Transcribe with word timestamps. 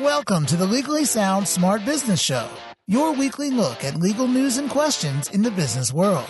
Welcome 0.00 0.46
to 0.46 0.56
the 0.56 0.64
Legally 0.64 1.04
Sound 1.04 1.46
Smart 1.46 1.84
Business 1.84 2.18
Show, 2.18 2.48
your 2.86 3.12
weekly 3.12 3.50
look 3.50 3.84
at 3.84 3.96
legal 3.96 4.26
news 4.26 4.56
and 4.56 4.70
questions 4.70 5.28
in 5.28 5.42
the 5.42 5.50
business 5.50 5.92
world. 5.92 6.24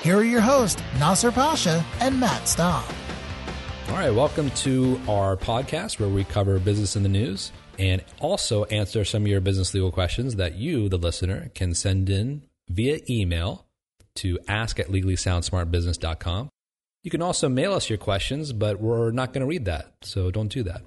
Here 0.00 0.18
are 0.18 0.22
your 0.22 0.40
hosts, 0.40 0.80
Nasser 1.00 1.32
Pasha 1.32 1.84
and 1.98 2.20
Matt 2.20 2.46
Staub. 2.46 2.84
All 3.88 3.94
right, 3.96 4.14
welcome 4.14 4.48
to 4.50 5.00
our 5.08 5.36
podcast 5.36 5.98
where 5.98 6.08
we 6.08 6.22
cover 6.22 6.60
business 6.60 6.94
in 6.94 7.02
the 7.02 7.08
news 7.08 7.50
and 7.80 8.04
also 8.20 8.62
answer 8.66 9.04
some 9.04 9.22
of 9.22 9.28
your 9.28 9.40
business 9.40 9.74
legal 9.74 9.90
questions 9.90 10.36
that 10.36 10.54
you, 10.54 10.88
the 10.88 10.96
listener, 10.96 11.50
can 11.52 11.74
send 11.74 12.08
in 12.08 12.42
via 12.68 13.00
email 13.10 13.66
to 14.14 14.38
ask 14.46 14.78
at 14.78 14.86
legallysoundsmartbusiness.com. 14.86 16.48
You 17.02 17.10
can 17.10 17.22
also 17.22 17.48
mail 17.48 17.72
us 17.72 17.90
your 17.90 17.98
questions, 17.98 18.52
but 18.52 18.80
we're 18.80 19.10
not 19.10 19.32
going 19.32 19.40
to 19.40 19.48
read 19.48 19.64
that, 19.64 19.94
so 20.02 20.30
don't 20.30 20.52
do 20.52 20.62
that. 20.62 20.82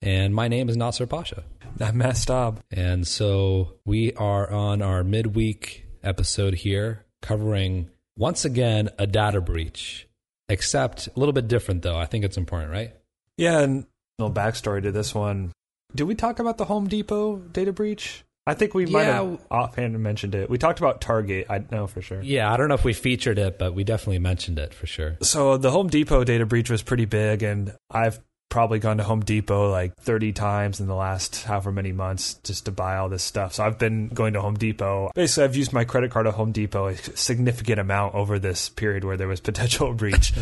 And 0.00 0.34
my 0.34 0.48
name 0.48 0.68
is 0.68 0.76
Nasser 0.76 1.06
Pasha. 1.06 1.44
I'm 1.80 1.98
Matt 1.98 2.16
Staub. 2.16 2.60
And 2.70 3.06
so 3.06 3.74
we 3.84 4.12
are 4.14 4.50
on 4.50 4.80
our 4.82 5.02
midweek 5.02 5.86
episode 6.02 6.54
here 6.54 7.04
covering 7.20 7.90
once 8.16 8.44
again 8.44 8.90
a 8.98 9.06
data 9.06 9.40
breach, 9.40 10.08
except 10.48 11.08
a 11.08 11.18
little 11.18 11.32
bit 11.32 11.48
different 11.48 11.82
though. 11.82 11.96
I 11.96 12.06
think 12.06 12.24
it's 12.24 12.36
important, 12.36 12.70
right? 12.70 12.94
Yeah, 13.36 13.60
and 13.60 13.84
a 14.18 14.22
little 14.24 14.34
backstory 14.34 14.82
to 14.82 14.92
this 14.92 15.14
one. 15.14 15.52
Did 15.94 16.04
we 16.04 16.14
talk 16.14 16.38
about 16.38 16.58
the 16.58 16.64
Home 16.66 16.86
Depot 16.88 17.36
data 17.36 17.72
breach? 17.72 18.24
I 18.46 18.54
think 18.54 18.74
we 18.74 18.86
might 18.86 19.02
Yeah. 19.04 19.22
have 19.22 19.40
offhand 19.50 19.98
mentioned 20.00 20.34
it. 20.34 20.48
We 20.48 20.58
talked 20.58 20.78
about 20.78 21.00
Target. 21.00 21.46
I 21.50 21.62
know 21.70 21.86
for 21.86 22.00
sure. 22.00 22.22
Yeah, 22.22 22.50
I 22.52 22.56
don't 22.56 22.68
know 22.68 22.74
if 22.74 22.84
we 22.84 22.94
featured 22.94 23.38
it, 23.38 23.58
but 23.58 23.74
we 23.74 23.84
definitely 23.84 24.20
mentioned 24.20 24.58
it 24.58 24.72
for 24.72 24.86
sure. 24.86 25.18
So 25.22 25.56
the 25.58 25.70
Home 25.70 25.88
Depot 25.88 26.24
data 26.24 26.46
breach 26.46 26.70
was 26.70 26.82
pretty 26.82 27.04
big, 27.04 27.42
and 27.42 27.74
I've 27.90 28.20
probably 28.48 28.78
gone 28.78 28.96
to 28.98 29.02
Home 29.04 29.20
Depot 29.20 29.70
like 29.70 29.94
30 29.96 30.32
times 30.32 30.80
in 30.80 30.86
the 30.86 30.94
last 30.94 31.44
however 31.44 31.70
many 31.72 31.92
months 31.92 32.34
just 32.44 32.64
to 32.64 32.70
buy 32.72 32.96
all 32.96 33.08
this 33.08 33.22
stuff. 33.22 33.54
So 33.54 33.64
I've 33.64 33.78
been 33.78 34.08
going 34.08 34.32
to 34.34 34.40
Home 34.40 34.54
Depot. 34.56 35.10
Basically, 35.14 35.44
I've 35.44 35.56
used 35.56 35.72
my 35.72 35.84
credit 35.84 36.10
card 36.10 36.26
at 36.26 36.34
Home 36.34 36.52
Depot 36.52 36.86
a 36.88 36.96
significant 36.96 37.78
amount 37.80 38.14
over 38.14 38.38
this 38.38 38.68
period 38.68 39.04
where 39.04 39.16
there 39.16 39.28
was 39.28 39.40
potential 39.40 39.92
breach. 39.94 40.32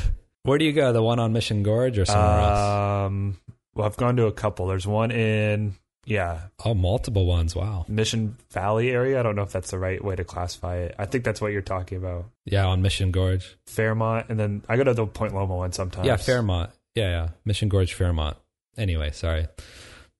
Where 0.45 0.59
do 0.59 0.65
you 0.65 0.73
go? 0.73 0.93
The 0.93 1.03
one 1.03 1.19
on 1.19 1.33
Mission 1.33 1.63
Gorge 1.65 1.99
or 1.99 2.05
somewhere 2.05 2.41
else? 2.41 3.07
um, 3.09 3.39
well, 3.75 3.87
I've 3.87 3.97
gone 3.97 4.17
to 4.17 4.27
a 4.27 4.33
couple. 4.33 4.69
There's 4.69 4.87
one 4.87 5.11
in, 5.11 5.75
yeah, 6.05 6.43
Oh, 6.65 6.73
multiple 6.73 7.27
ones. 7.27 7.57
Wow. 7.57 7.85
Mission 7.89 8.37
Valley 8.53 8.91
area. 8.91 9.19
I 9.19 9.25
don't 9.25 9.35
know 9.35 9.43
if 9.43 9.51
that's 9.51 9.73
the 9.73 9.79
right 9.79 10.03
way 10.03 10.15
to 10.15 10.23
classify 10.23 10.77
it. 10.77 10.95
I 10.99 11.07
think 11.07 11.25
that's 11.25 11.41
what 11.41 11.51
you're 11.53 11.63
talking 11.63 11.99
about. 11.99 12.27
Yeah, 12.45 12.65
on 12.67 12.81
Mission 12.81 13.11
Gorge. 13.11 13.57
Fairmount, 13.67 14.29
and 14.29 14.39
then 14.39 14.63
I 14.69 14.77
go 14.77 14.85
to 14.85 14.95
the 14.95 15.05
Point 15.07 15.35
Loma 15.35 15.57
one 15.57 15.73
sometimes. 15.73 16.07
Yeah, 16.07 16.17
Fairmount. 16.17 16.71
Yeah, 16.97 17.09
yeah. 17.11 17.29
Mission 17.45 17.69
Gorge, 17.69 17.95
Fairmount. 17.95 18.37
Anyway, 18.77 19.11
sorry. 19.13 19.47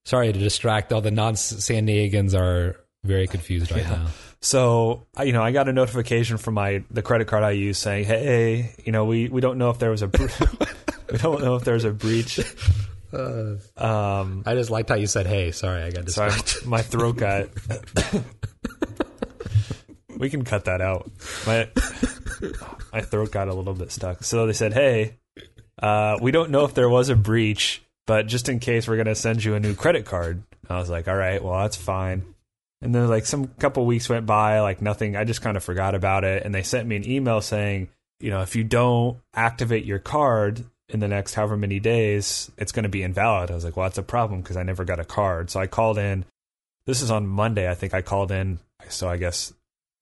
Sorry 0.05 0.31
to 0.31 0.39
distract. 0.39 0.93
All 0.93 1.01
the 1.01 1.11
non 1.11 1.35
San 1.35 1.85
Diegans 1.87 2.33
are 2.39 2.79
very 3.03 3.27
confused 3.27 3.71
right 3.71 3.81
Yeah. 3.89 3.89
now. 3.89 4.07
So 4.39 5.07
you 5.25 5.33
know, 5.33 5.41
I 5.43 5.51
got 5.51 5.67
a 5.67 5.73
notification 5.73 6.37
from 6.37 6.53
my 6.53 6.83
the 6.91 7.01
credit 7.01 7.27
card 7.27 7.43
I 7.43 7.51
use 7.51 7.77
saying, 7.79 8.05
"Hey, 8.05 8.75
you 8.85 8.91
know, 8.93 9.03
we 9.05 9.27
we 9.27 9.41
don't 9.41 9.57
know 9.57 9.71
if 9.71 9.79
there 9.79 9.89
was 9.89 10.03
a 10.03 10.07
bre- 10.07 10.27
we 11.11 11.17
don't 11.17 11.41
know 11.43 11.55
if 11.55 11.63
there's 11.65 11.83
a 11.83 11.91
breach." 11.91 12.39
Um, 13.11 14.43
I 14.45 14.53
just 14.53 14.69
liked 14.69 14.89
how 14.89 14.95
you 14.95 15.07
said, 15.07 15.25
hey, 15.27 15.51
sorry, 15.51 15.81
I 15.81 15.91
got 15.91 16.09
sorry, 16.09 16.29
distracted. 16.31 16.67
my 16.67 16.81
throat 16.81 17.15
got. 17.17 17.47
we 20.17 20.29
can 20.29 20.43
cut 20.43 20.65
that 20.65 20.81
out. 20.81 21.09
My 21.47 21.69
my 22.93 23.01
throat 23.01 23.31
got 23.31 23.47
a 23.47 23.53
little 23.53 23.73
bit 23.73 23.91
stuck. 23.91 24.23
So 24.23 24.45
they 24.45 24.53
said, 24.53 24.73
"Hey, 24.73 25.17
uh, 25.81 26.17
we 26.21 26.31
don't 26.31 26.51
know 26.51 26.65
if 26.65 26.73
there 26.73 26.89
was 26.89 27.09
a 27.09 27.15
breach, 27.15 27.81
but 28.05 28.27
just 28.27 28.49
in 28.49 28.59
case, 28.59 28.87
we're 28.87 28.95
going 28.95 29.07
to 29.07 29.15
send 29.15 29.43
you 29.43 29.55
a 29.55 29.59
new 29.59 29.75
credit 29.75 30.05
card." 30.05 30.43
I 30.69 30.77
was 30.79 30.89
like, 30.89 31.07
"All 31.07 31.15
right, 31.15 31.43
well, 31.43 31.59
that's 31.59 31.77
fine." 31.77 32.33
And 32.81 32.93
then 32.93 33.07
like 33.07 33.25
some 33.25 33.47
couple 33.47 33.85
weeks 33.85 34.09
went 34.09 34.25
by, 34.25 34.59
like 34.59 34.81
nothing. 34.81 35.15
I 35.15 35.23
just 35.23 35.41
kind 35.41 35.57
of 35.57 35.63
forgot 35.63 35.95
about 35.95 36.23
it, 36.23 36.43
and 36.43 36.53
they 36.53 36.63
sent 36.63 36.87
me 36.87 36.95
an 36.95 37.09
email 37.09 37.41
saying, 37.41 37.89
you 38.19 38.29
know, 38.29 38.41
if 38.41 38.55
you 38.55 38.63
don't 38.63 39.19
activate 39.33 39.85
your 39.85 39.99
card 39.99 40.63
in 40.89 40.99
the 40.99 41.07
next 41.07 41.33
however 41.33 41.57
many 41.57 41.79
days, 41.79 42.51
it's 42.57 42.71
going 42.71 42.83
to 42.83 42.89
be 42.89 43.03
invalid. 43.03 43.51
I 43.51 43.55
was 43.55 43.65
like, 43.65 43.75
well, 43.75 43.85
that's 43.85 43.97
a 43.97 44.03
problem 44.03 44.41
because 44.41 44.57
I 44.57 44.63
never 44.63 44.85
got 44.85 44.99
a 44.99 45.05
card. 45.05 45.49
So 45.49 45.59
I 45.59 45.67
called 45.67 45.97
in. 45.97 46.25
This 46.85 47.01
is 47.01 47.11
on 47.11 47.27
Monday. 47.27 47.69
I 47.69 47.75
think 47.75 47.93
I 47.93 48.01
called 48.01 48.31
in. 48.31 48.59
So 48.89 49.09
I 49.09 49.17
guess 49.17 49.53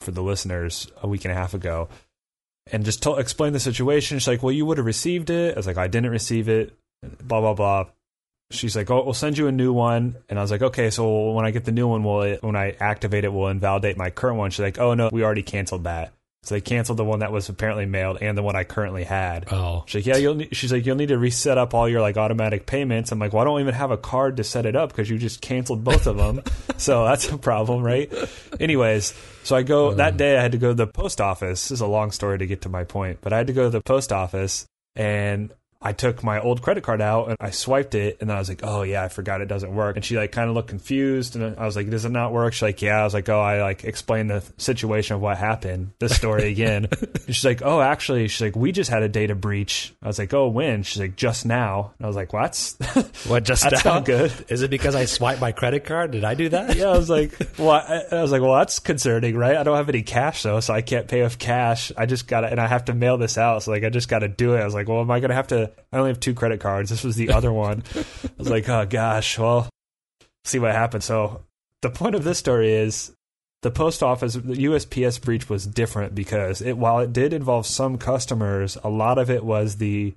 for 0.02 0.12
the 0.12 0.22
listeners, 0.22 0.88
a 1.02 1.08
week 1.08 1.26
and 1.26 1.32
a 1.32 1.36
half 1.36 1.54
ago, 1.54 1.90
and 2.72 2.86
just 2.86 3.04
told, 3.04 3.20
explained 3.20 3.56
the 3.56 3.60
situation. 3.60 4.18
She's 4.20 4.28
like, 4.28 4.44
well, 4.44 4.52
you 4.52 4.66
would 4.66 4.78
have 4.78 4.86
received 4.86 5.30
it. 5.30 5.56
I 5.56 5.58
was 5.58 5.68
like, 5.68 5.78
I 5.78 5.88
didn't 5.88 6.12
receive 6.12 6.50
it. 6.50 6.74
Blah 7.24 7.42
blah 7.42 7.54
blah. 7.54 7.86
She's 8.52 8.76
like, 8.76 8.92
oh, 8.92 9.04
we'll 9.04 9.14
send 9.14 9.38
you 9.38 9.48
a 9.48 9.52
new 9.52 9.74
one. 9.74 10.18
And 10.30 10.38
I 10.38 10.42
was 10.42 10.52
like, 10.52 10.62
okay, 10.62 10.90
so 10.92 11.32
when 11.32 11.46
I 11.46 11.52
get 11.52 11.66
the 11.66 11.72
new 11.72 11.88
one, 11.88 12.04
will 12.04 12.22
it, 12.22 12.44
when 12.44 12.56
I 12.56 12.76
activate 12.80 13.24
it, 13.24 13.34
will 13.34 13.48
invalidate 13.48 13.98
my 13.98 14.12
current 14.12 14.38
one? 14.38 14.52
She's 14.52 14.60
like, 14.60 14.80
oh 14.80 14.94
no, 14.94 15.10
we 15.12 15.24
already 15.24 15.44
canceled 15.44 15.86
that. 15.86 16.14
So 16.46 16.54
they 16.54 16.62
canceled 16.62 17.00
the 17.00 17.04
one 17.04 17.20
that 17.20 17.32
was 17.32 17.50
apparently 17.50 17.88
mailed 17.88 18.20
and 18.22 18.38
the 18.38 18.44
one 18.44 18.56
I 18.56 18.64
currently 18.64 19.04
had. 19.04 19.52
Oh, 19.52 19.84
She's 19.88 20.06
like, 20.06 20.16
yeah, 20.16 20.22
you'll. 20.22 20.36
Need, 20.36 20.56
she's 20.56 20.72
like, 20.72 20.86
you'll 20.86 20.96
need 20.96 21.08
to 21.08 21.18
reset 21.18 21.58
up 21.58 21.74
all 21.74 21.90
your 21.90 22.02
like 22.02 22.18
automatic 22.18 22.68
payments. 22.68 23.12
I'm 23.12 23.18
like, 23.18 23.34
well, 23.34 23.42
I 23.42 23.46
don't 23.46 23.62
even 23.62 23.74
have 23.74 23.90
a 23.90 23.98
card 23.98 24.38
to 24.38 24.44
set 24.44 24.68
it 24.68 24.76
up 24.76 24.90
because 24.90 25.10
you 25.10 25.18
just 25.18 25.42
canceled 25.42 25.84
both 25.84 26.06
of 26.06 26.18
them. 26.18 26.44
so 26.78 27.04
that's 27.04 27.32
a 27.32 27.40
problem, 27.40 27.82
right? 27.82 28.14
Anyways, 28.60 29.16
so 29.44 29.56
I 29.56 29.64
go 29.64 29.96
that 29.96 30.14
uh. 30.14 30.18
day. 30.18 30.38
I 30.38 30.42
had 30.42 30.52
to 30.52 30.60
go 30.60 30.68
to 30.68 30.76
the 30.76 30.88
post 30.88 31.20
office. 31.20 31.64
This 31.64 31.72
is 31.72 31.82
a 31.82 31.88
long 31.88 32.12
story 32.12 32.38
to 32.38 32.46
get 32.46 32.62
to 32.62 32.70
my 32.70 32.84
point, 32.84 33.20
but 33.22 33.34
I 33.34 33.38
had 33.38 33.48
to 33.48 33.54
go 33.54 33.64
to 33.64 33.70
the 33.72 33.82
post 33.82 34.12
office 34.12 34.68
and. 34.96 35.52
I 35.86 35.94
took 35.94 36.24
my 36.24 36.42
old 36.42 36.64
credit 36.64 36.84
card 36.84 37.00
out 37.00 37.28
and 37.28 37.38
I 37.40 37.52
swiped 37.52 37.94
it, 37.94 38.18
and 38.20 38.32
I 38.32 38.40
was 38.40 38.50
like, 38.50 38.62
"Oh 38.64 38.82
yeah, 38.82 39.04
I 39.04 39.08
forgot 39.08 39.42
it 39.42 39.46
doesn't 39.46 39.74
work." 39.74 39.96
And 39.96 40.04
she 40.04 40.18
like 40.18 40.32
kind 40.32 40.50
of 40.50 40.56
looked 40.56 40.70
confused, 40.70 41.36
and 41.36 41.56
I 41.60 41.64
was 41.66 41.76
like, 41.76 41.92
"Does 41.92 42.06
it 42.06 42.10
not 42.10 42.34
work?" 42.34 42.54
She's 42.54 42.64
like, 42.64 42.82
"Yeah." 42.82 43.00
I 43.02 43.04
was 43.04 43.14
like, 43.14 43.30
"Oh, 43.30 43.40
I 43.40 43.62
like 43.62 43.84
explained 43.84 44.32
the 44.32 44.44
situation 44.58 45.16
of 45.16 45.22
what 45.22 45.38
happened, 45.38 45.92
this 46.00 46.16
story 46.16 46.50
again." 46.50 46.88
she's 47.28 47.46
like, 47.46 47.62
"Oh, 47.64 47.82
actually," 47.82 48.28
she's 48.30 48.42
like, 48.42 48.56
"We 48.56 48.72
just 48.72 48.90
had 48.90 49.04
a 49.04 49.08
data 49.10 49.36
breach." 49.36 49.94
I 50.02 50.08
was 50.08 50.18
like, 50.18 50.34
"Oh, 50.34 50.48
when?" 50.48 50.82
She's 50.82 51.00
like, 51.00 51.16
"Just 51.16 51.46
now." 51.46 51.94
And 52.00 52.06
I 52.06 52.08
was 52.08 52.16
like, 52.16 52.34
"What?" 52.34 52.74
what 53.28 53.44
just 53.44 53.62
That's 53.64 53.86
now? 53.86 53.94
not 53.96 54.06
good. 54.06 54.34
Is 54.50 54.64
it 54.64 54.72
because 54.72 54.96
I 54.96 55.06
swiped 55.06 55.40
my 55.40 55.52
credit 55.52 55.86
card? 55.86 56.10
Did 56.12 56.24
I 56.24 56.34
do 56.34 56.50
that? 56.50 56.76
yeah, 56.76 56.88
I 56.90 56.98
was 56.98 57.12
like, 57.12 57.32
"Well," 57.60 57.70
I, 57.70 58.06
I 58.12 58.22
was 58.24 58.32
like, 58.32 58.42
"Well, 58.42 58.56
that's 58.56 58.80
concerning, 58.80 59.38
right? 59.38 59.56
I 59.56 59.62
don't 59.62 59.78
have 59.78 59.90
any 59.90 60.02
cash 60.02 60.42
though, 60.42 60.62
so 60.62 60.74
I 60.74 60.82
can't 60.82 61.08
pay 61.08 61.22
with 61.22 61.38
cash. 61.38 61.92
I 61.96 62.08
just 62.08 62.28
got 62.28 62.42
to, 62.42 62.48
and 62.48 62.60
I 62.60 62.66
have 62.66 62.86
to 62.86 62.96
mail 62.96 63.20
this 63.20 63.38
out, 63.38 63.62
so 63.62 63.70
like, 63.70 63.84
I 63.84 63.90
just 63.90 64.10
got 64.10 64.20
to 64.20 64.28
do 64.28 64.56
it." 64.56 64.62
I 64.62 64.66
was 64.66 64.74
like, 64.74 64.88
"Well, 64.90 65.02
am 65.02 65.12
I 65.12 65.20
gonna 65.20 65.36
have 65.36 65.48
to?" 65.48 65.72
I 65.92 65.98
only 65.98 66.10
have 66.10 66.20
two 66.20 66.34
credit 66.34 66.60
cards. 66.60 66.90
This 66.90 67.04
was 67.04 67.16
the 67.16 67.32
other 67.32 67.52
one. 67.52 67.84
I 67.96 68.30
was 68.38 68.50
like, 68.50 68.68
"Oh 68.70 68.86
gosh, 68.86 69.38
well." 69.40 69.70
see 70.46 70.60
what 70.60 70.72
happens. 70.72 71.06
So 71.06 71.44
the 71.82 71.90
point 71.90 72.16
of 72.16 72.24
this 72.24 72.38
story 72.38 72.74
is 72.74 73.14
the 73.62 73.72
post 73.72 74.04
office, 74.04 74.36
the 74.36 74.66
USPS 74.66 75.22
breach 75.22 75.50
was 75.50 75.66
different 75.66 76.16
because 76.16 76.62
it, 76.62 76.78
while 76.78 77.00
it 77.00 77.12
did 77.12 77.34
involve 77.34 77.66
some 77.66 77.98
customers, 77.98 78.78
a 78.84 78.90
lot 78.90 79.18
of 79.18 79.30
it 79.30 79.44
was 79.44 79.78
the 79.78 80.14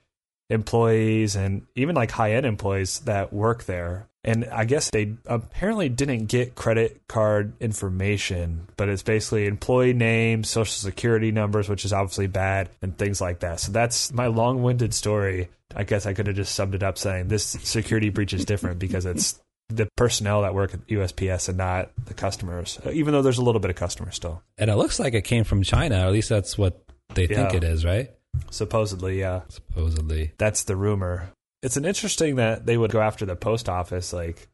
employees 0.50 1.36
and 1.36 1.66
even 1.75 1.94
like 1.94 2.10
high 2.10 2.32
end 2.32 2.47
employees 2.47 3.00
that 3.00 3.32
work 3.32 3.64
there. 3.64 4.06
And 4.25 4.47
I 4.47 4.64
guess 4.64 4.91
they 4.91 5.14
apparently 5.26 5.88
didn't 5.88 6.26
get 6.26 6.54
credit 6.54 7.00
card 7.09 7.53
information, 7.60 8.66
but 8.76 8.88
it's 8.88 9.03
basically 9.03 9.47
employee 9.47 9.92
names, 9.94 10.50
social 10.50 10.72
security 10.72 11.31
numbers, 11.32 11.69
which 11.69 11.84
is 11.84 11.92
obviously 11.92 12.26
bad, 12.26 12.69
and 12.82 12.98
things 12.98 13.20
like 13.20 13.41
that. 13.41 13.60
So 13.60 13.72
that's 13.72 14.12
my 14.12 14.26
long 14.26 14.62
winded 14.62 14.92
story. 14.92 15.48
I 15.75 15.84
guess 15.84 16.04
I 16.04 16.14
could 16.14 16.26
have 16.26 16.36
just 16.36 16.54
summed 16.54 16.75
it 16.75 16.82
up 16.82 16.98
saying 16.98 17.28
this 17.28 17.44
security 17.44 18.09
breach 18.10 18.32
is 18.34 18.44
different 18.44 18.78
because 18.80 19.06
it's 19.06 19.38
the 19.69 19.88
personnel 19.97 20.42
that 20.42 20.54
work 20.54 20.75
at 20.75 20.86
USPS 20.88 21.48
and 21.48 21.59
not 21.59 21.91
the 22.06 22.15
customers, 22.15 22.78
even 22.91 23.12
though 23.12 23.22
there's 23.22 23.38
a 23.38 23.42
little 23.44 23.60
bit 23.60 23.70
of 23.70 23.76
customers 23.76 24.16
still. 24.16 24.42
And 24.59 24.70
it 24.70 24.76
looks 24.76 24.98
like 24.98 25.15
it 25.15 25.22
came 25.22 25.44
from 25.44 25.62
China, 25.62 26.03
or 26.03 26.06
at 26.06 26.12
least 26.12 26.28
that's 26.30 26.59
what 26.59 26.82
they 27.15 27.26
think 27.26 27.53
Yeah. 27.53 27.56
it 27.59 27.65
is, 27.65 27.84
right? 27.84 28.10
Supposedly, 28.50 29.21
yeah. 29.21 29.43
Supposedly. 29.49 30.32
That's 30.38 30.65
the 30.65 30.76
rumor. 30.76 31.31
It's 31.62 31.76
an 31.76 31.84
interesting 31.84 32.37
that 32.37 32.66
they 32.66 32.76
would 32.76 32.93
go 32.93 33.00
after 33.00 33.26
the 33.26 33.37
post 33.37 33.69
office. 33.69 34.12
Like 34.12 34.49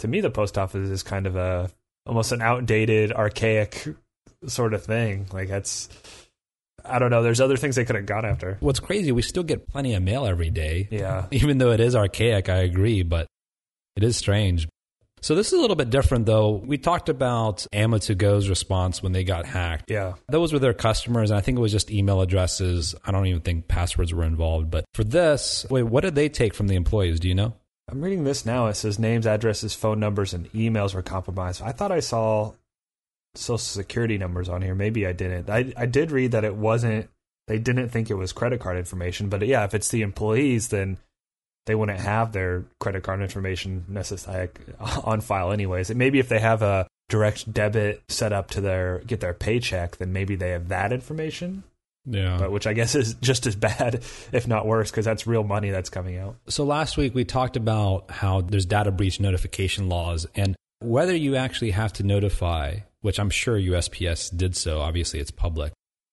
to 0.00 0.08
me, 0.08 0.20
the 0.20 0.30
post 0.30 0.58
office 0.58 0.88
is 0.88 1.02
kind 1.02 1.26
of 1.26 1.36
a 1.36 1.70
almost 2.06 2.32
an 2.32 2.42
outdated, 2.42 3.12
archaic 3.12 3.86
sort 4.46 4.74
of 4.74 4.84
thing. 4.84 5.26
Like 5.32 5.48
that's 5.48 5.88
I 6.84 6.98
don't 6.98 7.10
know. 7.10 7.22
There's 7.22 7.40
other 7.40 7.56
things 7.56 7.76
they 7.76 7.84
could 7.84 7.96
have 7.96 8.06
gone 8.06 8.24
after. 8.24 8.56
What's 8.60 8.80
crazy, 8.80 9.12
we 9.12 9.22
still 9.22 9.42
get 9.42 9.68
plenty 9.68 9.94
of 9.94 10.02
mail 10.02 10.26
every 10.26 10.50
day. 10.50 10.88
Yeah. 10.90 11.26
Even 11.30 11.58
though 11.58 11.70
it 11.72 11.80
is 11.80 11.94
archaic, 11.94 12.48
I 12.48 12.58
agree, 12.58 13.02
but 13.02 13.26
it 13.96 14.04
is 14.04 14.16
strange. 14.16 14.68
So 15.22 15.34
this 15.34 15.48
is 15.48 15.52
a 15.52 15.60
little 15.60 15.76
bit 15.76 15.90
different 15.90 16.26
though. 16.26 16.50
We 16.52 16.78
talked 16.78 17.08
about 17.08 17.66
Ama2Go's 17.72 18.48
response 18.48 19.02
when 19.02 19.12
they 19.12 19.24
got 19.24 19.46
hacked. 19.46 19.90
Yeah. 19.90 20.14
Those 20.28 20.52
were 20.52 20.58
their 20.58 20.74
customers, 20.74 21.30
and 21.30 21.38
I 21.38 21.40
think 21.40 21.58
it 21.58 21.60
was 21.60 21.72
just 21.72 21.90
email 21.90 22.20
addresses. 22.20 22.94
I 23.04 23.12
don't 23.12 23.26
even 23.26 23.40
think 23.42 23.68
passwords 23.68 24.14
were 24.14 24.24
involved. 24.24 24.70
But 24.70 24.84
for 24.94 25.04
this, 25.04 25.66
wait, 25.70 25.84
what 25.84 26.02
did 26.02 26.14
they 26.14 26.28
take 26.28 26.54
from 26.54 26.68
the 26.68 26.76
employees? 26.76 27.20
Do 27.20 27.28
you 27.28 27.34
know? 27.34 27.54
I'm 27.90 28.02
reading 28.02 28.24
this 28.24 28.46
now. 28.46 28.68
It 28.68 28.74
says 28.74 28.98
names, 28.98 29.26
addresses, 29.26 29.74
phone 29.74 29.98
numbers, 29.98 30.32
and 30.32 30.50
emails 30.52 30.94
were 30.94 31.02
compromised. 31.02 31.60
I 31.60 31.72
thought 31.72 31.90
I 31.90 32.00
saw 32.00 32.52
social 33.34 33.58
security 33.58 34.16
numbers 34.16 34.48
on 34.48 34.62
here. 34.62 34.74
Maybe 34.74 35.06
I 35.06 35.12
didn't. 35.12 35.50
I 35.50 35.72
I 35.76 35.86
did 35.86 36.10
read 36.10 36.32
that 36.32 36.44
it 36.44 36.56
wasn't. 36.56 37.10
They 37.46 37.58
didn't 37.58 37.88
think 37.88 38.08
it 38.08 38.14
was 38.14 38.32
credit 38.32 38.60
card 38.60 38.78
information. 38.78 39.28
But 39.28 39.44
yeah, 39.44 39.64
if 39.64 39.74
it's 39.74 39.88
the 39.88 40.02
employees, 40.02 40.68
then 40.68 40.98
they 41.66 41.74
wouldn't 41.74 42.00
have 42.00 42.32
their 42.32 42.64
credit 42.80 43.02
card 43.02 43.20
information 43.20 43.84
necessarily 43.88 44.50
on 45.04 45.20
file 45.20 45.52
anyways. 45.52 45.90
And 45.90 45.98
maybe 45.98 46.18
if 46.18 46.28
they 46.28 46.40
have 46.40 46.62
a 46.62 46.86
direct 47.08 47.52
debit 47.52 48.02
set 48.08 48.32
up 48.32 48.50
to 48.50 48.60
their 48.60 49.00
get 49.06 49.20
their 49.20 49.34
paycheck, 49.34 49.96
then 49.98 50.12
maybe 50.12 50.36
they 50.36 50.50
have 50.50 50.68
that 50.68 50.92
information. 50.92 51.62
Yeah. 52.06 52.38
But 52.38 52.50
which 52.50 52.66
I 52.66 52.72
guess 52.72 52.94
is 52.94 53.14
just 53.20 53.46
as 53.46 53.56
bad, 53.56 54.02
if 54.32 54.48
not 54.48 54.66
worse, 54.66 54.90
because 54.90 55.04
that's 55.04 55.26
real 55.26 55.44
money 55.44 55.70
that's 55.70 55.90
coming 55.90 56.18
out. 56.18 56.36
So 56.48 56.64
last 56.64 56.96
week 56.96 57.14
we 57.14 57.24
talked 57.24 57.56
about 57.56 58.10
how 58.10 58.40
there's 58.40 58.66
data 58.66 58.90
breach 58.90 59.20
notification 59.20 59.88
laws 59.88 60.26
and 60.34 60.56
whether 60.82 61.14
you 61.14 61.36
actually 61.36 61.72
have 61.72 61.92
to 61.94 62.02
notify, 62.02 62.78
which 63.02 63.20
I'm 63.20 63.28
sure 63.28 63.58
USPS 63.58 64.34
did 64.34 64.56
so, 64.56 64.80
obviously 64.80 65.20
it's 65.20 65.30
public, 65.30 65.72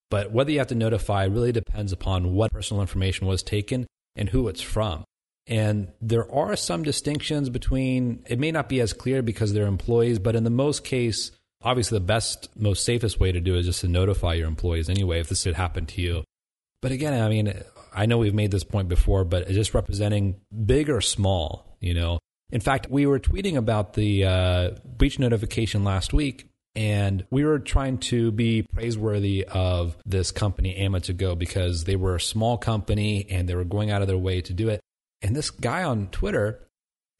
but 0.09 0.31
whether 0.31 0.51
you 0.51 0.57
have 0.57 0.67
to 0.67 0.75
notify 0.75 1.23
really 1.23 1.53
depends 1.53 1.93
upon 1.93 2.33
what 2.33 2.51
personal 2.51 2.81
information 2.81 3.27
was 3.27 3.41
taken 3.43 3.87
and 4.15 4.29
who 4.29 4.47
it's 4.49 4.61
from. 4.61 5.05
And 5.47 5.91
there 6.01 6.29
are 6.31 6.55
some 6.55 6.83
distinctions 6.83 7.49
between, 7.49 8.23
it 8.27 8.39
may 8.39 8.51
not 8.51 8.67
be 8.67 8.81
as 8.81 8.93
clear 8.93 9.21
because 9.21 9.53
they're 9.53 9.65
employees, 9.65 10.19
but 10.19 10.35
in 10.35 10.43
the 10.43 10.49
most 10.49 10.83
case, 10.83 11.31
obviously 11.61 11.97
the 11.97 12.05
best, 12.05 12.49
most 12.55 12.83
safest 12.83 13.19
way 13.19 13.31
to 13.31 13.39
do 13.39 13.55
it 13.55 13.59
is 13.59 13.65
just 13.65 13.81
to 13.81 13.87
notify 13.87 14.33
your 14.33 14.47
employees 14.47 14.89
anyway 14.89 15.19
if 15.19 15.29
this 15.29 15.45
had 15.45 15.55
happened 15.55 15.87
to 15.89 16.01
you. 16.01 16.23
But 16.81 16.91
again, 16.91 17.13
I 17.13 17.29
mean, 17.29 17.53
I 17.93 18.05
know 18.05 18.17
we've 18.17 18.33
made 18.33 18.51
this 18.51 18.63
point 18.63 18.89
before, 18.89 19.23
but 19.23 19.47
just 19.47 19.73
representing 19.73 20.35
big 20.65 20.89
or 20.89 21.01
small, 21.01 21.77
you 21.79 21.93
know. 21.93 22.19
In 22.51 22.61
fact, 22.61 22.89
we 22.89 23.05
were 23.05 23.19
tweeting 23.19 23.57
about 23.57 23.93
the 23.93 24.25
uh, 24.25 24.69
breach 24.85 25.17
notification 25.17 25.83
last 25.83 26.13
week, 26.13 26.47
and 26.75 27.25
we 27.31 27.43
were 27.43 27.59
trying 27.59 27.97
to 27.97 28.31
be 28.31 28.61
praiseworthy 28.61 29.45
of 29.45 29.97
this 30.05 30.31
company, 30.31 30.77
Ama2Go, 30.79 31.37
because 31.37 31.85
they 31.85 31.95
were 31.95 32.15
a 32.15 32.21
small 32.21 32.57
company 32.57 33.25
and 33.29 33.49
they 33.49 33.55
were 33.55 33.63
going 33.63 33.89
out 33.89 34.01
of 34.01 34.07
their 34.07 34.17
way 34.17 34.41
to 34.41 34.53
do 34.53 34.69
it. 34.69 34.79
And 35.21 35.35
this 35.35 35.49
guy 35.49 35.83
on 35.83 36.07
Twitter 36.07 36.67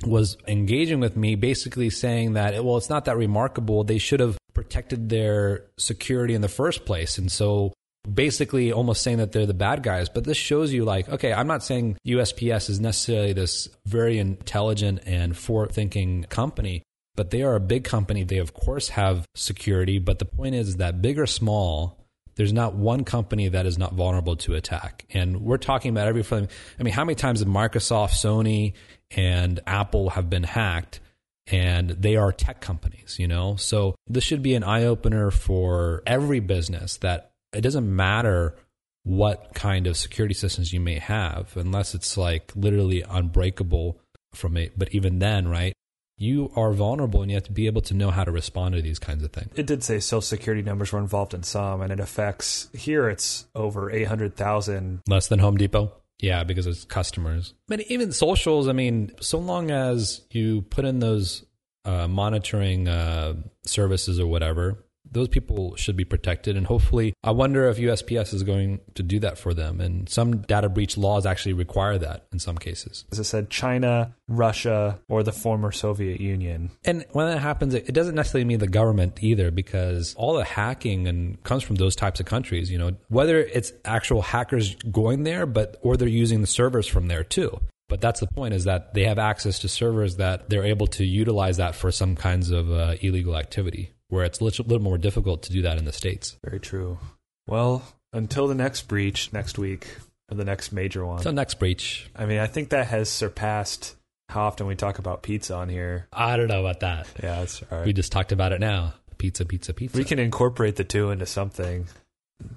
was 0.06 0.38
engaging 0.48 1.00
with 1.00 1.18
me, 1.18 1.36
basically 1.36 1.90
saying 1.90 2.34
that, 2.34 2.64
well, 2.64 2.78
it's 2.78 2.90
not 2.90 3.06
that 3.06 3.18
remarkable. 3.18 3.84
They 3.84 3.98
should 3.98 4.20
have 4.20 4.38
protected 4.54 5.10
their 5.10 5.66
security 5.78 6.34
in 6.34 6.42
the 6.42 6.48
first 6.48 6.86
place. 6.86 7.18
And 7.18 7.32
so 7.32 7.74
basically 8.12 8.72
almost 8.72 9.02
saying 9.02 9.18
that 9.18 9.32
they're 9.32 9.46
the 9.46 9.54
bad 9.54 9.84
guys. 9.84 10.10
But 10.10 10.24
this 10.24 10.38
shows 10.38 10.72
you, 10.72 10.86
like, 10.86 11.10
okay, 11.10 11.34
I'm 11.34 11.48
not 11.48 11.64
saying 11.64 11.98
USPS 12.08 12.70
is 12.70 12.80
necessarily 12.80 13.34
this 13.34 13.70
very 13.86 14.20
intelligent 14.20 15.02
and 15.06 15.36
forward 15.36 15.72
thinking 15.72 16.24
company, 16.30 16.84
but 17.16 17.32
they 17.32 17.42
are 17.42 17.56
a 17.56 17.60
big 17.60 17.84
company. 17.84 18.24
They, 18.24 18.38
of 18.38 18.54
course, 18.54 18.90
have 18.90 19.26
security. 19.36 20.00
But 20.00 20.20
the 20.20 20.26
point 20.26 20.56
is 20.56 20.78
that 20.78 21.02
big 21.02 21.20
or 21.20 21.28
small, 21.28 21.97
there's 22.38 22.54
not 22.54 22.76
one 22.76 23.04
company 23.04 23.50
that 23.50 23.66
is 23.66 23.78
not 23.78 23.94
vulnerable 23.94 24.36
to 24.38 24.54
attack. 24.54 25.06
And 25.14 25.42
we're 25.42 25.58
talking 25.58 25.92
about 25.92 26.08
everything. 26.08 26.48
I 26.80 26.84
mean, 26.84 26.94
how 26.94 27.04
many 27.04 27.16
times 27.16 27.40
have 27.40 27.50
Microsoft, 27.50 28.12
Sony, 28.12 28.74
and 29.12 29.60
Apple 29.68 30.12
have 30.12 30.30
been 30.30 30.44
hacked? 30.44 31.02
And 31.50 31.92
they 31.92 32.18
are 32.18 32.34
tech 32.34 32.60
companies, 32.60 33.16
you 33.20 33.28
know? 33.28 33.56
So 33.56 33.96
this 34.06 34.24
should 34.24 34.42
be 34.42 34.54
an 34.54 34.64
eye 34.64 34.84
opener 34.84 35.32
for 35.32 36.04
every 36.06 36.42
business 36.42 36.98
that 36.98 37.32
it 37.54 37.62
doesn't 37.62 37.96
matter 37.96 38.56
what 39.04 39.54
kind 39.54 39.88
of 39.88 39.96
security 39.96 40.34
systems 40.34 40.74
you 40.74 40.82
may 40.82 41.00
have, 41.00 41.56
unless 41.56 41.96
it's 41.96 42.18
like 42.18 42.52
literally 42.54 43.02
unbreakable 43.02 43.98
from 44.34 44.58
it. 44.58 44.78
But 44.78 44.94
even 44.94 45.20
then, 45.20 45.48
right? 45.48 45.74
You 46.18 46.52
are 46.56 46.74
vulnerable 46.74 47.22
and 47.22 47.30
you 47.30 47.36
have 47.36 47.44
to 47.44 47.52
be 47.52 47.68
able 47.68 47.82
to 47.82 47.94
know 47.94 48.10
how 48.10 48.24
to 48.24 48.32
respond 48.32 48.76
to 48.76 48.82
these 48.82 49.00
kinds 49.00 49.24
of 49.24 49.32
things. 49.32 49.52
It 49.56 49.68
did 49.68 49.84
say 49.84 50.00
social 50.00 50.22
security 50.22 50.64
numbers 50.64 50.92
were 50.92 51.00
involved 51.00 51.34
in 51.34 51.44
some, 51.44 51.82
and 51.82 51.92
it 51.92 52.00
affects 52.00 52.70
here 52.74 53.08
it's 53.10 53.46
over 53.54 53.92
800,000. 53.92 55.02
Less 55.08 55.28
than 55.28 55.40
Home 55.40 55.58
Depot? 55.58 55.94
Yeah, 56.20 56.44
because 56.44 56.66
it's 56.66 56.84
customers. 56.86 57.54
But 57.68 57.82
even 57.82 58.12
socials, 58.12 58.68
I 58.68 58.74
mean, 58.74 59.12
so 59.22 59.38
long 59.38 59.70
as 59.70 60.22
you 60.32 60.64
put 60.64 60.86
in 60.86 61.00
those 61.00 61.46
uh, 61.86 62.08
monitoring 62.08 62.88
uh, 62.88 63.36
services 63.64 64.20
or 64.20 64.26
whatever, 64.26 64.84
those 65.12 65.28
people 65.28 65.76
should 65.76 65.96
be 65.96 66.06
protected. 66.06 66.58
And 66.58 66.66
hopefully, 66.66 67.14
I 67.24 67.32
wonder 67.32 67.68
if 67.68 67.78
USPS 67.78 68.34
is 68.34 68.44
going 68.44 68.80
to 68.96 69.04
do 69.04 69.20
that 69.20 69.38
for 69.38 69.54
them. 69.54 69.82
And 69.82 70.10
some 70.10 70.38
data 70.42 70.70
breach 70.70 70.98
laws 70.98 71.26
actually 71.26 71.54
require 71.54 71.98
that 71.98 72.26
in 72.32 72.40
some 72.40 72.58
cases. 72.58 73.06
As 73.12 73.20
I 73.20 73.24
said, 73.24 73.50
China, 73.50 74.14
Russia, 74.28 75.00
or 75.08 75.24
the 75.24 75.32
former 75.32 75.72
Soviet 75.72 76.20
Union. 76.20 76.72
And 76.86 77.06
when 77.12 77.28
that 77.28 77.40
happens, 77.40 77.74
it 77.74 77.94
doesn't 77.94 78.16
necessarily 78.16 78.46
mean 78.46 78.60
the 78.60 78.68
government 78.68 79.24
either, 79.24 79.52
because 79.52 80.14
all 80.16 80.36
the 80.36 80.44
hacking 80.44 81.08
and 81.08 81.42
comes 81.44 81.64
from 81.64 81.76
those 81.76 81.96
types 81.96 82.20
of 82.20 82.26
countries. 82.26 82.72
You 82.72 82.78
know, 82.78 82.92
whether 83.10 83.40
it's 83.40 83.72
actual 83.86 84.22
hackers 84.22 84.76
going 84.76 85.24
there, 85.24 85.46
but 85.46 85.78
or 85.82 85.98
they're 85.98 86.08
using 86.08 86.42
the 86.42 86.48
servers 86.48 86.88
from 86.88 87.08
there 87.08 87.24
too. 87.24 87.60
But 87.90 88.02
that's 88.02 88.20
the 88.20 88.28
point 88.28 88.54
is 88.54 88.66
that 88.66 88.94
they 88.94 89.06
have 89.06 89.18
access 89.18 89.60
to 89.60 89.70
servers 89.70 90.18
that 90.18 90.50
they're 90.50 90.66
able 90.66 90.88
to 90.88 91.06
utilize 91.06 91.58
that 91.58 91.74
for 91.74 91.90
some 91.92 92.16
kinds 92.16 92.52
of 92.52 92.70
uh, 92.70 92.96
illegal 93.02 93.38
activity 93.38 93.94
where 94.10 94.26
it's 94.26 94.40
a 94.40 94.44
little, 94.44 94.66
little 94.66 94.84
more 94.84 94.98
difficult 94.98 95.44
to 95.44 95.52
do 95.52 95.62
that 95.64 95.78
in 95.78 95.86
the 95.86 95.94
States. 95.94 96.38
Very 96.44 96.60
true. 96.60 97.00
Well, 97.48 97.84
until 98.14 98.48
the 98.48 98.56
next 98.56 98.88
breach 98.88 99.32
next 99.34 99.58
week, 99.58 99.88
or 100.30 100.36
the 100.36 100.46
next 100.46 100.72
major 100.72 101.06
one. 101.06 101.18
Until 101.18 101.34
next 101.34 101.56
breach. 101.56 102.10
I 102.16 102.26
mean, 102.26 102.40
I 102.40 102.48
think 102.48 102.70
that 102.70 102.88
has 102.88 103.10
surpassed 103.10 103.96
how 104.30 104.44
often 104.44 104.68
we 104.68 104.76
talk 104.76 105.00
about 105.00 105.24
pizza 105.24 105.56
on 105.56 105.70
here. 105.70 106.08
I 106.12 106.38
don't 106.38 106.48
know 106.48 106.60
about 106.60 106.82
that. 106.82 107.08
Yeah, 107.22 107.40
that's 107.40 107.62
all 107.72 107.80
right. 107.80 107.86
We 107.86 107.94
just 107.94 108.12
talked 108.12 108.32
about 108.32 108.52
it 108.52 108.60
now. 108.60 108.94
Pizza, 109.18 109.46
pizza, 109.46 109.74
pizza. 109.74 109.98
We 109.98 110.04
can 110.04 110.20
incorporate 110.20 110.76
the 110.76 110.84
two 110.84 111.12
into 111.12 111.26
something. 111.26 111.88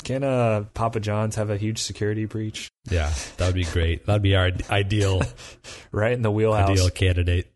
Can 0.05 0.25
uh, 0.25 0.65
Papa 0.75 1.01
John's 1.01 1.37
have 1.37 1.49
a 1.49 1.57
huge 1.57 1.79
security 1.79 2.27
breach? 2.27 2.69
Yeah, 2.91 3.11
that 3.39 3.47
would 3.47 3.55
be 3.55 3.65
great. 3.65 4.05
That'd 4.05 4.21
be 4.21 4.37
our 4.37 4.51
ideal, 4.69 5.23
right 5.93 6.13
in 6.13 6.21
the 6.21 6.31
wheelhouse. 6.31 6.71
Ideal 6.71 6.91
candidate. 6.91 7.51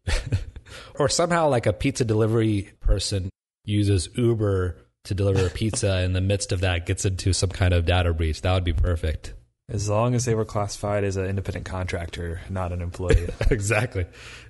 or 0.99 1.11
somehow 1.11 1.49
like 1.49 1.67
a 1.67 1.73
pizza 1.73 2.05
delivery 2.05 2.71
person 2.81 3.29
uses 3.65 4.09
Uber 4.15 4.77
to 5.05 5.15
deliver 5.15 5.47
a 5.47 5.51
pizza 5.51 6.03
in 6.03 6.13
the 6.13 6.21
midst 6.21 6.53
of 6.53 6.61
that 6.61 6.87
gets 6.87 7.05
into 7.05 7.33
some 7.33 7.51
kind 7.51 7.75
of 7.75 7.85
data 7.85 8.13
breach. 8.13 8.41
That 8.43 8.55
would 8.55 8.65
be 8.65 8.73
perfect. 8.73 9.35
As 9.69 9.89
long 9.89 10.15
as 10.15 10.27
they 10.27 10.35
were 10.35 10.45
classified 10.45 11.05
as 11.05 11.17
an 11.17 11.25
independent 11.25 11.65
contractor, 11.65 12.41
not 12.51 12.73
an 12.73 12.83
employee. 12.83 13.29
exactly. 13.51 14.07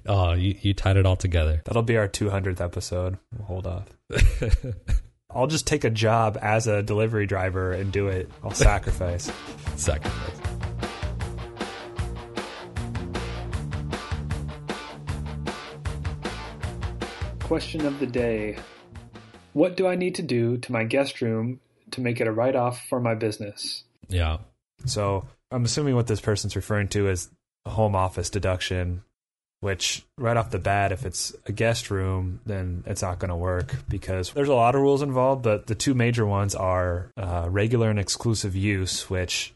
Oh, 0.06 0.32
you, 0.32 0.56
you 0.60 0.74
tied 0.74 0.96
it 0.96 1.06
all 1.06 1.16
together. 1.16 1.62
That'll 1.64 1.82
be 1.82 1.96
our 1.96 2.08
200th 2.08 2.60
episode. 2.60 3.18
We'll 3.32 3.46
hold 3.46 3.66
off. 3.66 3.88
I'll 5.30 5.46
just 5.46 5.66
take 5.66 5.84
a 5.84 5.90
job 5.90 6.38
as 6.40 6.66
a 6.66 6.82
delivery 6.82 7.26
driver 7.26 7.72
and 7.72 7.92
do 7.92 8.08
it. 8.08 8.30
I'll 8.42 8.52
sacrifice. 8.52 9.30
sacrifice. 9.76 10.40
Question 17.40 17.86
of 17.86 18.00
the 18.00 18.06
day 18.06 18.56
what 19.54 19.76
do 19.76 19.86
I 19.86 19.94
need 19.94 20.16
to 20.16 20.22
do 20.22 20.58
to 20.58 20.72
my 20.72 20.84
guest 20.84 21.22
room 21.22 21.60
to 21.92 22.00
make 22.00 22.20
it 22.20 22.26
a 22.26 22.32
write 22.32 22.56
off 22.56 22.86
for 22.88 23.00
my 23.00 23.14
business? 23.14 23.84
Yeah. 24.08 24.38
So 24.84 25.26
I'm 25.50 25.64
assuming 25.64 25.94
what 25.94 26.06
this 26.06 26.20
person's 26.20 26.56
referring 26.56 26.88
to 26.88 27.08
is 27.08 27.30
a 27.64 27.70
home 27.70 27.94
office 27.94 28.28
deduction, 28.28 29.02
which 29.60 30.04
right 30.18 30.36
off 30.36 30.50
the 30.50 30.58
bat, 30.58 30.92
if 30.92 31.06
it's 31.06 31.34
a 31.46 31.52
guest 31.52 31.90
room, 31.90 32.40
then 32.44 32.82
it's 32.86 33.02
not 33.02 33.18
going 33.18 33.30
to 33.30 33.36
work 33.36 33.74
because 33.88 34.32
there's 34.32 34.48
a 34.48 34.54
lot 34.54 34.74
of 34.74 34.82
rules 34.82 35.02
involved. 35.02 35.42
But 35.42 35.66
the 35.66 35.74
two 35.74 35.94
major 35.94 36.26
ones 36.26 36.54
are 36.54 37.10
uh, 37.16 37.46
regular 37.48 37.88
and 37.88 37.98
exclusive 37.98 38.54
use, 38.54 39.08
which 39.08 39.54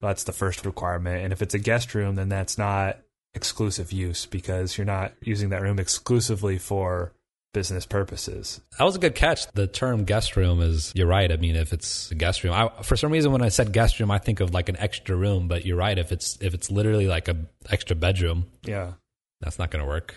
that's 0.00 0.24
the 0.24 0.32
first 0.32 0.64
requirement. 0.64 1.22
And 1.22 1.32
if 1.32 1.42
it's 1.42 1.54
a 1.54 1.58
guest 1.58 1.94
room, 1.94 2.14
then 2.14 2.30
that's 2.30 2.58
not 2.58 2.98
exclusive 3.34 3.92
use 3.92 4.26
because 4.26 4.78
you're 4.78 4.84
not 4.84 5.12
using 5.20 5.50
that 5.50 5.62
room 5.62 5.78
exclusively 5.78 6.56
for 6.56 7.12
business 7.54 7.86
purposes. 7.86 8.60
That 8.78 8.84
was 8.84 8.96
a 8.96 8.98
good 8.98 9.14
catch. 9.14 9.50
The 9.52 9.66
term 9.66 10.04
guest 10.04 10.36
room 10.36 10.60
is, 10.60 10.92
you're 10.94 11.06
right. 11.06 11.32
I 11.32 11.36
mean, 11.36 11.56
if 11.56 11.72
it's 11.72 12.10
a 12.10 12.14
guest 12.14 12.44
room, 12.44 12.52
I, 12.52 12.68
for 12.82 12.96
some 12.96 13.10
reason, 13.10 13.32
when 13.32 13.40
I 13.40 13.48
said 13.48 13.72
guest 13.72 13.98
room, 13.98 14.10
I 14.10 14.18
think 14.18 14.40
of 14.40 14.52
like 14.52 14.68
an 14.68 14.76
extra 14.76 15.16
room, 15.16 15.48
but 15.48 15.64
you're 15.64 15.78
right. 15.78 15.96
If 15.96 16.12
it's, 16.12 16.36
if 16.42 16.52
it's 16.52 16.70
literally 16.70 17.06
like 17.06 17.28
a 17.28 17.36
extra 17.70 17.96
bedroom, 17.96 18.44
yeah, 18.66 18.92
that's 19.40 19.58
not 19.58 19.70
going 19.70 19.82
to 19.82 19.88
work. 19.88 20.14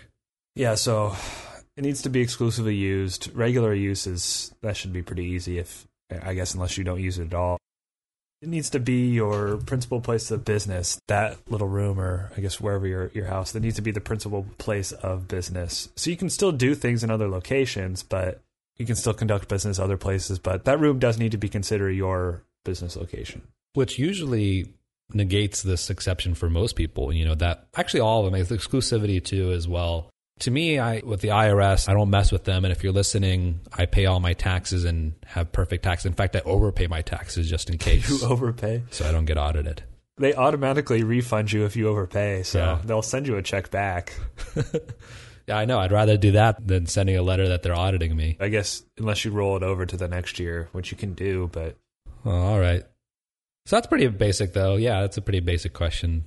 Yeah. 0.54 0.74
So 0.74 1.16
it 1.78 1.82
needs 1.82 2.02
to 2.02 2.10
be 2.10 2.20
exclusively 2.20 2.74
used. 2.74 3.34
Regular 3.34 3.72
use 3.72 4.06
is, 4.06 4.52
that 4.60 4.76
should 4.76 4.92
be 4.92 5.02
pretty 5.02 5.24
easy 5.24 5.58
if, 5.58 5.86
I 6.10 6.34
guess, 6.34 6.52
unless 6.52 6.76
you 6.76 6.84
don't 6.84 7.00
use 7.00 7.18
it 7.18 7.28
at 7.28 7.34
all. 7.34 7.56
It 8.40 8.48
needs 8.48 8.70
to 8.70 8.78
be 8.78 9.08
your 9.08 9.56
principal 9.56 10.00
place 10.00 10.30
of 10.30 10.44
business. 10.44 11.00
That 11.08 11.38
little 11.50 11.66
room, 11.66 11.98
or 11.98 12.30
I 12.36 12.40
guess 12.40 12.60
wherever 12.60 12.86
your 12.86 13.10
your 13.14 13.26
house, 13.26 13.52
that 13.52 13.60
needs 13.60 13.76
to 13.76 13.82
be 13.82 13.90
the 13.90 14.00
principal 14.00 14.46
place 14.58 14.92
of 14.92 15.26
business. 15.26 15.88
So 15.96 16.10
you 16.10 16.16
can 16.16 16.30
still 16.30 16.52
do 16.52 16.74
things 16.74 17.02
in 17.02 17.10
other 17.10 17.28
locations, 17.28 18.02
but 18.02 18.40
you 18.76 18.86
can 18.86 18.94
still 18.94 19.14
conduct 19.14 19.48
business 19.48 19.80
other 19.80 19.96
places. 19.96 20.38
But 20.38 20.64
that 20.66 20.78
room 20.78 21.00
does 21.00 21.18
need 21.18 21.32
to 21.32 21.38
be 21.38 21.48
considered 21.48 21.90
your 21.90 22.42
business 22.64 22.96
location. 22.96 23.42
Which 23.74 23.98
usually 23.98 24.68
negates 25.12 25.62
this 25.62 25.90
exception 25.90 26.34
for 26.34 26.48
most 26.48 26.76
people. 26.76 27.12
You 27.12 27.24
know 27.24 27.34
that 27.36 27.66
actually 27.76 28.00
all 28.00 28.24
of 28.24 28.32
them, 28.32 28.40
exclusivity 28.40 29.24
too 29.24 29.50
as 29.50 29.66
well 29.66 30.10
to 30.40 30.50
me, 30.50 30.78
I 30.78 31.00
with 31.04 31.20
the 31.20 31.28
IRS, 31.28 31.88
I 31.88 31.94
don't 31.94 32.10
mess 32.10 32.30
with 32.32 32.44
them. 32.44 32.64
And 32.64 32.72
if 32.72 32.82
you're 32.82 32.92
listening, 32.92 33.60
I 33.76 33.86
pay 33.86 34.06
all 34.06 34.20
my 34.20 34.32
taxes 34.34 34.84
and 34.84 35.14
have 35.26 35.50
perfect 35.52 35.84
tax. 35.84 36.04
In 36.06 36.12
fact, 36.12 36.36
I 36.36 36.40
overpay 36.44 36.86
my 36.86 37.02
taxes 37.02 37.48
just 37.48 37.70
in 37.70 37.78
case. 37.88 38.08
You 38.08 38.26
overpay, 38.28 38.82
so 38.90 39.08
I 39.08 39.12
don't 39.12 39.24
get 39.24 39.38
audited. 39.38 39.82
they 40.18 40.34
automatically 40.34 41.02
refund 41.04 41.52
you 41.52 41.64
if 41.64 41.76
you 41.76 41.88
overpay, 41.88 42.42
so 42.42 42.58
Yeah. 42.58 42.78
they'll 42.84 43.02
send 43.02 43.26
you 43.26 43.36
a 43.36 43.42
check 43.42 43.70
back. 43.70 44.14
Yeah, 45.46 45.56
I 45.56 45.64
know. 45.64 45.78
I'd 45.78 45.92
rather 45.92 46.18
do 46.18 46.32
that 46.32 46.66
than 46.68 46.84
sending 46.84 47.16
a 47.16 47.22
letter 47.22 47.48
that 47.48 47.62
they're 47.62 47.74
auditing 47.74 48.14
me. 48.14 48.36
I 48.38 48.48
guess 48.50 48.82
unless 48.98 49.24
you 49.24 49.30
roll 49.30 49.56
it 49.56 49.62
over 49.62 49.86
to 49.86 49.96
the 49.96 50.06
next 50.06 50.38
year, 50.38 50.68
which 50.72 50.90
you 50.90 50.98
can 50.98 51.14
do, 51.14 51.48
but 51.50 51.74
Oh, 52.26 52.30
all 52.30 52.60
right. 52.60 52.82
So 53.64 53.76
that's 53.76 53.86
pretty 53.86 54.06
basic, 54.08 54.52
though. 54.52 54.76
Yeah, 54.76 55.00
that's 55.00 55.16
a 55.16 55.22
pretty 55.22 55.40
basic 55.40 55.72
question. 55.72 56.26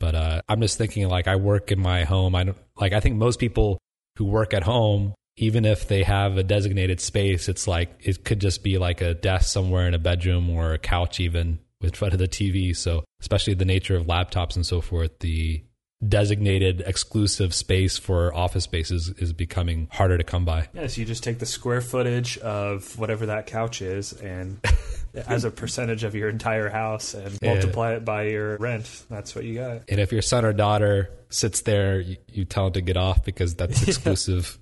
But 0.00 0.14
uh, 0.14 0.42
I'm 0.48 0.60
just 0.60 0.78
thinking, 0.78 1.08
like, 1.08 1.26
I 1.26 1.36
work 1.36 1.72
in 1.72 1.80
my 1.80 2.04
home. 2.04 2.34
I 2.34 2.44
don't 2.44 2.58
like. 2.76 2.92
I 2.92 3.00
think 3.00 3.16
most 3.16 3.40
people 3.40 3.78
who 4.16 4.24
work 4.24 4.54
at 4.54 4.62
home, 4.62 5.14
even 5.36 5.64
if 5.64 5.88
they 5.88 6.02
have 6.02 6.36
a 6.36 6.44
designated 6.44 7.00
space, 7.00 7.48
it's 7.48 7.66
like 7.66 7.90
it 8.00 8.24
could 8.24 8.40
just 8.40 8.62
be 8.62 8.78
like 8.78 9.00
a 9.00 9.14
desk 9.14 9.52
somewhere 9.52 9.86
in 9.88 9.94
a 9.94 9.98
bedroom 9.98 10.50
or 10.50 10.72
a 10.72 10.78
couch, 10.78 11.20
even 11.20 11.58
in 11.80 11.90
front 11.90 12.14
of 12.14 12.20
the 12.20 12.28
TV. 12.28 12.76
So, 12.76 13.04
especially 13.20 13.54
the 13.54 13.64
nature 13.64 13.96
of 13.96 14.06
laptops 14.06 14.56
and 14.56 14.64
so 14.64 14.80
forth, 14.80 15.18
the 15.18 15.64
designated 16.06 16.80
exclusive 16.86 17.52
space 17.52 17.98
for 17.98 18.32
office 18.34 18.64
spaces 18.64 19.08
is 19.18 19.32
becoming 19.32 19.88
harder 19.90 20.16
to 20.16 20.24
come 20.24 20.44
by. 20.44 20.68
yes, 20.72 20.96
you 20.96 21.04
just 21.04 21.24
take 21.24 21.38
the 21.40 21.46
square 21.46 21.80
footage 21.80 22.38
of 22.38 22.96
whatever 22.98 23.26
that 23.26 23.46
couch 23.46 23.82
is 23.82 24.12
and 24.12 24.60
as 25.26 25.44
a 25.44 25.50
percentage 25.50 26.04
of 26.04 26.14
your 26.14 26.28
entire 26.28 26.68
house 26.68 27.14
and 27.14 27.36
Yeah. 27.42 27.54
multiply 27.54 27.94
it 27.94 28.04
by 28.04 28.24
your 28.28 28.56
rent. 28.58 29.04
That's 29.10 29.34
what 29.34 29.44
you 29.44 29.56
got. 29.56 29.82
And 29.88 29.98
if 29.98 30.12
your 30.12 30.22
son 30.22 30.44
or 30.44 30.52
daughter 30.52 31.10
sits 31.30 31.62
there, 31.62 31.98
you, 32.00 32.16
you 32.32 32.44
tell 32.44 32.64
them 32.64 32.74
to 32.74 32.80
get 32.80 32.96
off 32.96 33.24
because 33.24 33.56
that's 33.56 33.82
exclusive. 33.88 34.58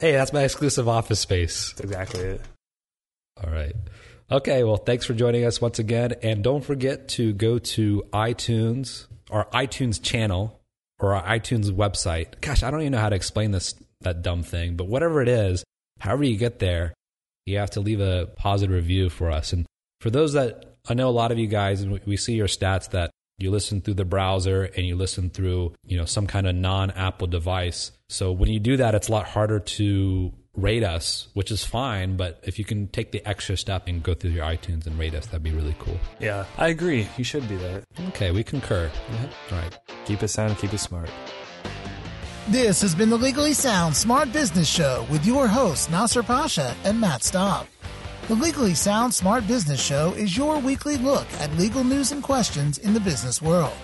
hey, 0.00 0.12
that's 0.12 0.32
my 0.32 0.42
exclusive 0.42 0.88
office 0.88 1.20
space. 1.20 1.68
That's 1.74 1.80
exactly 1.82 2.20
it. 2.22 2.40
All 3.42 3.52
right. 3.52 3.74
Okay. 4.32 4.64
Well, 4.64 4.78
thanks 4.78 5.06
for 5.06 5.14
joining 5.14 5.44
us 5.44 5.60
once 5.60 5.78
again. 5.78 6.14
And 6.22 6.42
don't 6.42 6.64
forget 6.64 7.06
to 7.10 7.32
go 7.34 7.58
to 7.58 8.02
iTunes, 8.12 9.06
our 9.30 9.44
iTunes 9.50 10.02
channel, 10.02 10.58
or 11.02 11.14
our 11.14 11.24
iTunes 11.24 11.70
website. 11.70 12.40
Gosh, 12.40 12.62
I 12.62 12.70
don't 12.70 12.80
even 12.80 12.92
know 12.92 12.98
how 12.98 13.10
to 13.10 13.16
explain 13.16 13.50
this, 13.50 13.74
that 14.00 14.22
dumb 14.22 14.42
thing, 14.42 14.76
but 14.76 14.86
whatever 14.86 15.20
it 15.20 15.28
is, 15.28 15.64
however 16.00 16.24
you 16.24 16.36
get 16.38 16.60
there, 16.60 16.94
you 17.44 17.58
have 17.58 17.70
to 17.70 17.80
leave 17.80 18.00
a 18.00 18.26
positive 18.36 18.74
review 18.74 19.10
for 19.10 19.30
us. 19.30 19.52
And 19.52 19.66
for 20.00 20.10
those 20.10 20.32
that 20.32 20.76
I 20.88 20.94
know 20.94 21.08
a 21.08 21.10
lot 21.10 21.32
of 21.32 21.38
you 21.38 21.46
guys, 21.48 21.82
and 21.82 22.00
we- 22.06 22.16
see 22.16 22.34
your 22.34 22.46
stats 22.46 22.90
that 22.90 23.10
you 23.38 23.50
listen 23.50 23.80
through 23.80 23.94
the 23.94 24.04
browser 24.04 24.64
and 24.76 24.86
you 24.86 24.94
listen 24.94 25.30
through, 25.30 25.74
you 25.86 25.96
know, 25.96 26.04
some 26.04 26.26
kind 26.26 26.46
of 26.46 26.54
non-Apple 26.54 27.26
device. 27.26 27.90
So 28.08 28.30
when 28.30 28.50
you 28.50 28.60
do 28.60 28.76
that, 28.76 28.94
it's 28.94 29.08
a 29.08 29.12
lot 29.12 29.26
harder 29.26 29.58
to 29.58 30.32
rate 30.54 30.84
us, 30.84 31.28
which 31.34 31.50
is 31.50 31.64
fine. 31.64 32.16
But 32.16 32.40
if 32.44 32.58
you 32.58 32.64
can 32.64 32.88
take 32.88 33.10
the 33.10 33.26
extra 33.26 33.56
step 33.56 33.88
and 33.88 34.02
go 34.02 34.14
through 34.14 34.32
your 34.32 34.44
iTunes 34.44 34.86
and 34.86 34.98
rate 34.98 35.14
us, 35.14 35.26
that'd 35.26 35.42
be 35.42 35.50
really 35.50 35.74
cool. 35.78 35.98
Yeah, 36.20 36.44
I 36.58 36.68
agree. 36.68 37.08
You 37.16 37.24
should 37.24 37.48
do 37.48 37.58
that. 37.58 37.84
Okay, 38.08 38.30
we 38.30 38.44
concur. 38.44 38.90
All 39.50 39.58
right. 39.58 39.78
Keep 40.04 40.22
it 40.22 40.28
sound, 40.28 40.58
keep 40.58 40.72
it 40.72 40.78
smart. 40.78 41.10
This 42.48 42.82
has 42.82 42.94
been 42.94 43.08
the 43.08 43.16
Legally 43.16 43.52
Sound 43.52 43.96
Smart 43.96 44.32
Business 44.32 44.68
Show 44.68 45.06
with 45.10 45.24
your 45.24 45.46
hosts 45.46 45.88
Nasser 45.88 46.22
Pasha 46.24 46.74
and 46.84 47.00
Matt 47.00 47.22
Staub. 47.22 47.68
The 48.26 48.34
Legally 48.34 48.74
Sound 48.74 49.14
Smart 49.14 49.46
Business 49.46 49.80
Show 49.80 50.12
is 50.14 50.36
your 50.36 50.58
weekly 50.58 50.96
look 50.96 51.26
at 51.34 51.52
legal 51.56 51.84
news 51.84 52.10
and 52.10 52.22
questions 52.22 52.78
in 52.78 52.94
the 52.94 53.00
business 53.00 53.40
world. 53.40 53.76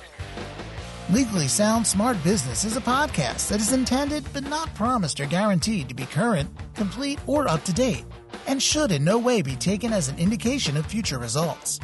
Legally 1.10 1.48
Sound 1.48 1.86
Smart 1.86 2.22
Business 2.24 2.64
is 2.64 2.76
a 2.76 2.80
podcast 2.80 3.48
that 3.48 3.60
is 3.60 3.72
intended 3.72 4.24
but 4.32 4.44
not 4.48 4.74
promised 4.74 5.20
or 5.20 5.26
guaranteed 5.26 5.88
to 5.88 5.94
be 5.94 6.04
current, 6.04 6.50
complete, 6.74 7.18
or 7.26 7.48
up 7.48 7.64
to 7.64 7.72
date, 7.72 8.04
and 8.46 8.62
should 8.62 8.90
in 8.92 9.04
no 9.04 9.18
way 9.18 9.40
be 9.40 9.56
taken 9.56 9.92
as 9.92 10.08
an 10.08 10.18
indication 10.18 10.76
of 10.76 10.84
future 10.84 11.18
results. 11.18 11.78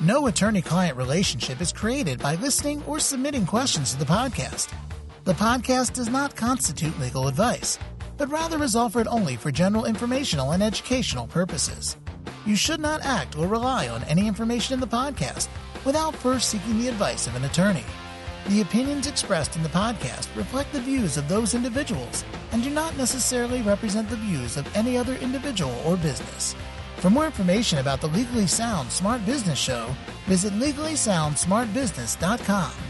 No 0.00 0.26
attorney 0.26 0.60
client 0.60 0.94
relationship 0.98 1.62
is 1.62 1.72
created 1.72 2.18
by 2.18 2.34
listening 2.34 2.82
or 2.84 3.00
submitting 3.00 3.46
questions 3.46 3.92
to 3.92 3.98
the 3.98 4.04
podcast. 4.04 4.68
The 5.24 5.32
podcast 5.32 5.94
does 5.94 6.10
not 6.10 6.36
constitute 6.36 7.00
legal 7.00 7.28
advice, 7.28 7.78
but 8.18 8.30
rather 8.30 8.62
is 8.62 8.76
offered 8.76 9.08
only 9.08 9.36
for 9.36 9.50
general 9.50 9.86
informational 9.86 10.52
and 10.52 10.62
educational 10.62 11.26
purposes. 11.26 11.96
You 12.44 12.56
should 12.56 12.78
not 12.78 13.06
act 13.06 13.38
or 13.38 13.46
rely 13.46 13.88
on 13.88 14.04
any 14.04 14.28
information 14.28 14.74
in 14.74 14.80
the 14.80 14.86
podcast 14.86 15.48
without 15.86 16.14
first 16.14 16.50
seeking 16.50 16.78
the 16.78 16.88
advice 16.88 17.26
of 17.26 17.34
an 17.34 17.44
attorney. 17.44 17.84
The 18.48 18.60
opinions 18.60 19.06
expressed 19.06 19.56
in 19.56 19.62
the 19.62 19.70
podcast 19.70 20.28
reflect 20.36 20.74
the 20.74 20.80
views 20.80 21.16
of 21.16 21.26
those 21.26 21.54
individuals 21.54 22.22
and 22.52 22.62
do 22.62 22.68
not 22.68 22.94
necessarily 22.98 23.62
represent 23.62 24.10
the 24.10 24.16
views 24.16 24.58
of 24.58 24.76
any 24.76 24.98
other 24.98 25.14
individual 25.14 25.74
or 25.86 25.96
business. 25.96 26.54
For 26.96 27.10
more 27.10 27.26
information 27.26 27.78
about 27.78 28.00
the 28.00 28.08
Legally 28.08 28.46
Sound 28.46 28.90
Smart 28.90 29.26
Business 29.26 29.58
Show, 29.58 29.94
visit 30.26 30.54
legallysoundsmartbusiness.com. 30.54 32.85